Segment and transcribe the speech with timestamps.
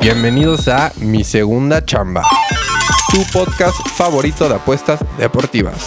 [0.00, 2.22] Bienvenidos a Mi Segunda Chamba,
[3.10, 5.84] tu podcast favorito de apuestas deportivas.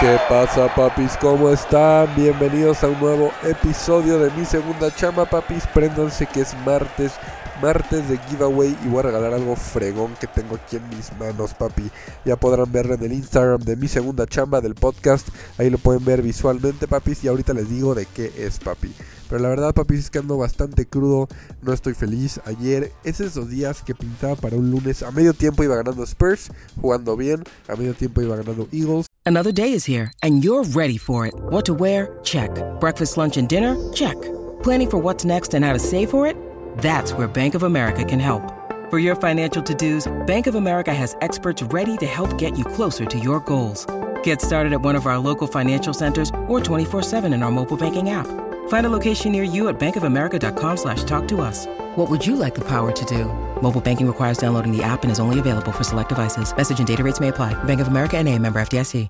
[0.00, 1.12] ¿Qué pasa, papis?
[1.20, 2.08] ¿Cómo están?
[2.16, 5.66] Bienvenidos a un nuevo episodio de Mi Segunda Chamba, papis.
[5.66, 7.12] Préndanse que es martes,
[7.60, 11.52] martes de giveaway y voy a regalar algo fregón que tengo aquí en mis manos,
[11.52, 11.90] papi.
[12.24, 15.28] Ya podrán verlo en el Instagram de Mi Segunda Chamba del podcast.
[15.58, 17.22] Ahí lo pueden ver visualmente, papis.
[17.22, 18.92] Y ahorita les digo de qué es, papi.
[19.30, 21.28] Pero la verdad, papi, es que ando bastante crudo.
[21.62, 22.40] No estoy feliz.
[22.44, 25.04] Ayer es esos días que pintaba para un lunes.
[25.04, 27.44] A medio tiempo iba ganando Spurs, jugando bien.
[27.68, 29.06] A medio tiempo iba ganando Eagles.
[29.24, 31.34] Another day is here, and you're ready for it.
[31.50, 32.18] What to wear?
[32.24, 32.50] Check.
[32.80, 33.76] Breakfast, lunch, and dinner?
[33.92, 34.16] Check.
[34.64, 36.34] Planning for what's next and how to save for it?
[36.78, 38.42] That's where Bank of America can help.
[38.90, 42.64] For your financial to dos, Bank of America has experts ready to help get you
[42.64, 43.86] closer to your goals.
[44.24, 47.76] Get started at one of our local financial centers or 24 7 in our mobile
[47.76, 48.26] banking app.
[48.70, 51.66] Find a location near you at bankofamerica.com slash talk to us.
[51.96, 53.24] What would you like the power to do?
[53.60, 56.56] Mobile banking requires downloading the app and is only available for select devices.
[56.56, 57.52] Message and data rates may apply.
[57.64, 59.08] Bank of America and a member FDIC.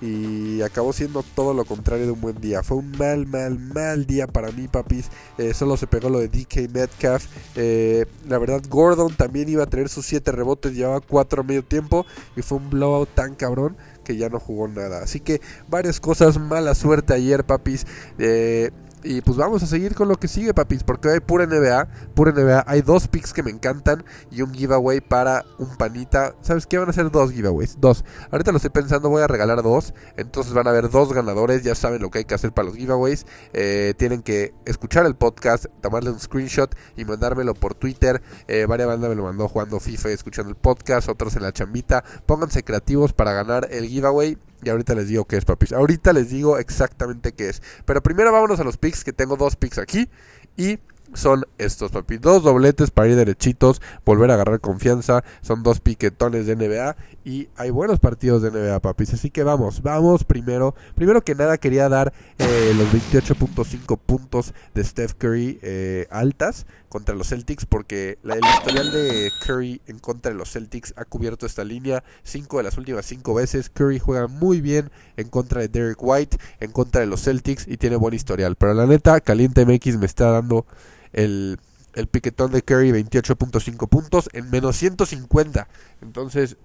[0.00, 2.62] y acabó siendo todo lo contrario de un buen día.
[2.62, 5.08] Fue un mal, mal, mal día para mí, papis.
[5.38, 7.26] Eh, solo se pegó lo de DK Metcalf.
[7.54, 11.64] Eh, la verdad, Gordon también iba a tener sus 7 rebotes, llevaba 4 a medio
[11.64, 12.04] tiempo
[12.36, 15.02] y fue un blowout tan cabrón que ya no jugó nada.
[15.02, 17.86] Así que varias cosas, mala suerte ayer, papis.
[18.18, 18.70] Eh,
[19.06, 22.32] y pues vamos a seguir con lo que sigue, papis, porque hay pura NBA, pura
[22.32, 22.64] NBA.
[22.66, 26.34] Hay dos picks que me encantan y un giveaway para un panita.
[26.42, 26.78] ¿Sabes qué?
[26.78, 28.04] Van a ser dos giveaways, dos.
[28.30, 29.94] Ahorita lo estoy pensando, voy a regalar dos.
[30.16, 32.76] Entonces van a haber dos ganadores, ya saben lo que hay que hacer para los
[32.76, 33.26] giveaways.
[33.52, 38.20] Eh, tienen que escuchar el podcast, tomarle un screenshot y mandármelo por Twitter.
[38.48, 42.02] Eh, varias banda me lo mandó jugando FIFA escuchando el podcast, otros en la chambita.
[42.26, 44.38] Pónganse creativos para ganar el giveaway.
[44.66, 45.72] Y ahorita les digo qué es, papis.
[45.72, 47.62] Ahorita les digo exactamente qué es.
[47.84, 50.08] Pero primero vámonos a los picks, que tengo dos picks aquí.
[50.56, 50.80] Y
[51.14, 52.20] son estos, papis.
[52.20, 55.22] Dos dobletes para ir derechitos, volver a agarrar confianza.
[55.40, 56.96] Son dos piquetones de NBA.
[57.24, 59.14] Y hay buenos partidos de NBA, papis.
[59.14, 60.74] Así que vamos, vamos primero.
[60.96, 66.66] Primero que nada quería dar eh, los 28.5 puntos de Steph Curry eh, altas
[66.96, 67.66] contra los Celtics.
[67.66, 72.02] Porque la, el historial de Curry en contra de los Celtics ha cubierto esta línea.
[72.22, 73.68] Cinco de las últimas cinco veces.
[73.68, 77.76] Curry juega muy bien en contra de Derek White, en contra de los Celtics y
[77.76, 78.56] tiene buen historial.
[78.56, 80.64] Pero la neta, Caliente MX me está dando
[81.12, 81.58] el,
[81.94, 85.68] el piquetón de Curry 28.5 puntos en menos 150.
[86.00, 86.56] Entonces,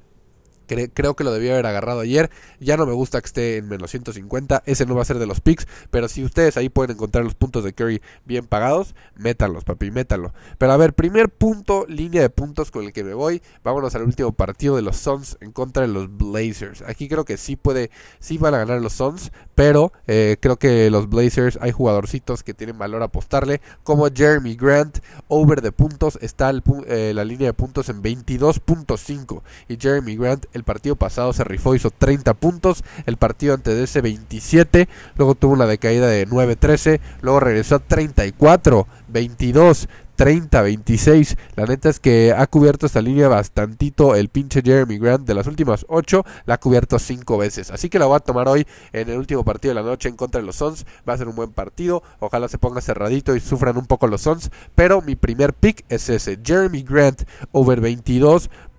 [0.72, 2.30] cre creo que lo debía haber agarrado ayer.
[2.60, 4.64] Ya no me gusta que esté en menos 150.
[4.66, 5.68] Ese no va a ser de los picks.
[5.90, 10.34] Pero si ustedes ahí pueden encontrar los puntos de Curry bien pagados, métanlos, papi, métanlo.
[10.58, 13.42] Pero a ver, primer punto, línea de puntos con el que me voy.
[13.64, 16.84] Vámonos al último partido de los Suns en contra de los Blazers.
[16.84, 19.32] Aquí creo que sí puede, sí van a ganar los Suns.
[19.56, 23.62] Pero eh, creo que los Blazers hay jugadorcitos que tienen valor a apostarle.
[23.84, 26.18] Como Jeremy Grant, over de puntos.
[26.22, 29.42] Está el, eh, la línea de puntos en 22.5.
[29.68, 32.84] Y Jeremy Grant, el partido pasado se rifó, hizo 30 puntos.
[33.06, 34.88] El partido antes de ese 27.
[35.16, 37.00] Luego tuvo una decaída de 9-13.
[37.22, 39.88] Luego regresó a 34, 22.
[40.22, 41.36] 30, 26.
[41.56, 45.48] La neta es que ha cubierto esta línea bastantito el pinche Jeremy Grant de las
[45.48, 46.24] últimas 8.
[46.46, 47.72] La ha cubierto 5 veces.
[47.72, 50.16] Así que la voy a tomar hoy en el último partido de la noche en
[50.16, 50.86] contra de los Suns.
[51.10, 52.04] Va a ser un buen partido.
[52.20, 54.52] Ojalá se ponga cerradito y sufran un poco los Suns.
[54.76, 56.38] Pero mi primer pick es ese.
[56.44, 57.82] Jeremy Grant over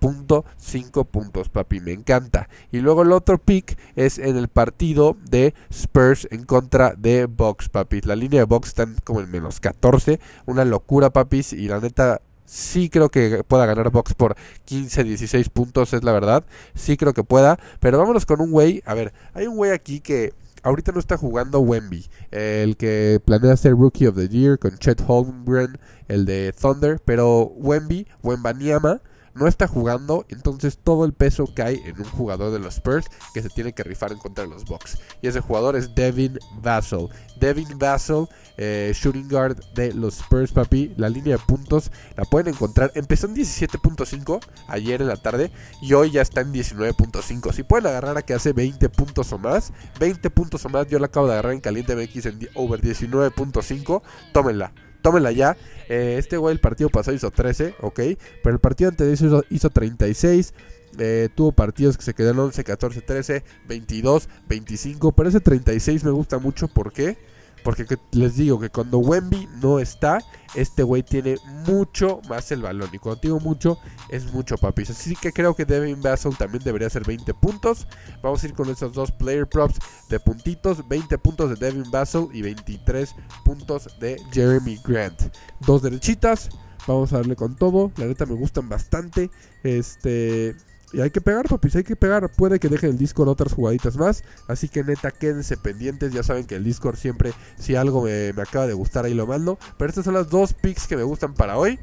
[0.03, 1.79] 22.5 puntos, papi.
[1.79, 2.49] Me encanta.
[2.71, 7.69] Y luego el otro pick es en el partido de Spurs en contra de Bucks,
[7.69, 8.01] papi.
[8.01, 10.19] La línea de Bucks está como en menos 14.
[10.45, 15.49] Una locura, papi y la neta sí creo que pueda ganar Box por 15, 16
[15.49, 16.43] puntos, es la verdad.
[16.75, 17.57] Sí creo que pueda.
[17.79, 18.83] Pero vámonos con un güey.
[18.85, 20.33] A ver, hay un güey aquí que
[20.63, 22.09] ahorita no está jugando Wemby.
[22.31, 25.77] el que planea ser Rookie of the Year con Chet Holmgren,
[26.09, 26.99] el de Thunder.
[27.05, 29.01] Pero Wemby, Wembanyama
[29.35, 33.41] no está jugando, entonces todo el peso cae en un jugador de los Spurs que
[33.41, 34.99] se tiene que rifar en contra de los Bucks.
[35.21, 37.09] Y ese jugador es Devin Vassell.
[37.39, 38.27] Devin Vassell,
[38.57, 40.93] eh, shooting guard de los Spurs, papi.
[40.97, 42.91] La línea de puntos la pueden encontrar.
[42.95, 45.51] Empezó en 17.5 ayer en la tarde
[45.81, 47.53] y hoy ya está en 19.5.
[47.53, 50.99] Si pueden agarrar a que hace 20 puntos o más, 20 puntos o más, yo
[50.99, 54.01] la acabo de agarrar en Caliente MX en over 19.5.
[54.31, 55.55] Tómenla tómenla ya.
[55.87, 57.99] Eh, este güey el partido pasado hizo 13, ok.
[58.41, 60.53] Pero el partido anterior hizo, hizo 36.
[60.97, 65.11] Eh, tuvo partidos que se quedaron 11, 14, 13, 22, 25.
[65.11, 66.67] Pero ese 36 me gusta mucho.
[66.67, 67.17] ¿Por qué?
[67.63, 70.19] Porque que- les digo que cuando Wemby no está,
[70.53, 71.37] este güey tiene
[71.67, 72.89] mucho más el balón.
[72.91, 73.77] Y cuando digo mucho,
[74.09, 74.89] es mucho, papis.
[74.89, 77.87] Así que creo que Devin Vassell también debería hacer 20 puntos.
[78.21, 79.77] Vamos a ir con esos dos player props
[80.09, 80.87] de puntitos.
[80.87, 83.15] 20 puntos de Devin Vassell y 23
[83.45, 85.21] puntos de Jeremy Grant.
[85.65, 86.49] Dos derechitas.
[86.85, 87.91] Vamos a darle con todo.
[87.95, 89.31] La neta me gustan bastante.
[89.63, 90.55] Este.
[90.93, 92.31] Y hay que pegar, papis, hay que pegar.
[92.31, 94.23] Puede que deje el Discord otras jugaditas más.
[94.47, 96.13] Así que neta, quédense pendientes.
[96.13, 99.25] Ya saben que el Discord siempre, si algo me, me acaba de gustar, ahí lo
[99.25, 99.57] mando.
[99.77, 101.79] Pero estas son las dos picks que me gustan para hoy.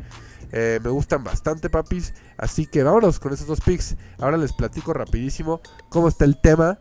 [0.52, 2.14] Eh, me gustan bastante, papis.
[2.36, 3.96] Así que vámonos con esos dos picks.
[4.18, 6.78] Ahora les platico rapidísimo cómo está el tema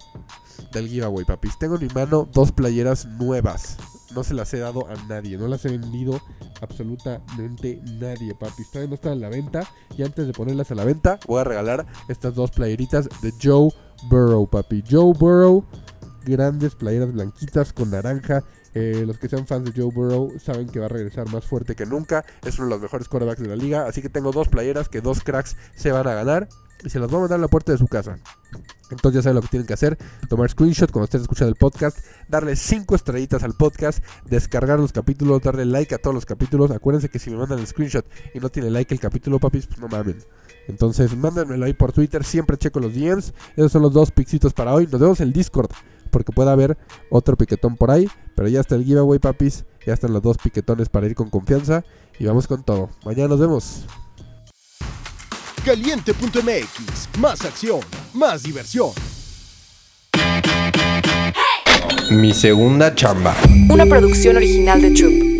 [0.71, 1.57] del giveaway, papis.
[1.57, 3.77] Tengo en mi mano dos playeras nuevas.
[4.13, 5.37] No se las he dado a nadie.
[5.37, 6.19] No las he vendido
[6.61, 8.69] absolutamente nadie, papis.
[8.71, 9.69] Todavía no están en la venta.
[9.97, 13.69] Y antes de ponerlas a la venta, voy a regalar estas dos playeritas de Joe
[14.09, 14.83] Burrow, papi.
[14.89, 15.63] Joe Burrow.
[16.25, 18.43] Grandes playeras blanquitas con naranja.
[18.75, 21.75] Eh, los que sean fans de Joe Burrow saben que va a regresar más fuerte
[21.75, 22.25] que nunca.
[22.45, 23.85] Es uno de los mejores quarterbacks de la liga.
[23.87, 26.49] Así que tengo dos playeras que dos cracks se van a ganar.
[26.83, 28.19] Y se las voy a mandar a la puerta de su casa.
[28.91, 29.97] Entonces ya saben lo que tienen que hacer.
[30.27, 31.99] Tomar screenshot cuando estés escuchando el podcast.
[32.27, 34.03] Darle 5 estrellitas al podcast.
[34.25, 35.41] Descargar los capítulos.
[35.41, 36.71] Darle like a todos los capítulos.
[36.71, 39.79] Acuérdense que si me mandan el screenshot y no tiene like el capítulo, papis, pues
[39.79, 40.17] no mamen.
[40.67, 42.23] Entonces mándenmelo ahí por Twitter.
[42.23, 43.33] Siempre checo los DMs.
[43.55, 44.87] Esos son los dos pixitos para hoy.
[44.91, 45.69] Nos vemos en el Discord.
[46.11, 46.77] Porque puede haber
[47.09, 48.09] otro piquetón por ahí.
[48.35, 49.65] Pero ya está el giveaway, papis.
[49.85, 51.83] Ya están los dos piquetones para ir con confianza.
[52.19, 52.89] Y vamos con todo.
[53.05, 53.85] Mañana nos vemos.
[55.65, 57.81] Caliente.mx, más acción,
[58.13, 58.91] más diversión.
[62.11, 63.35] Mi segunda chamba.
[63.69, 65.38] Una producción original de Troop.